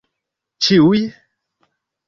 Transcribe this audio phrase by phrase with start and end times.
[0.67, 1.05] ĉiuj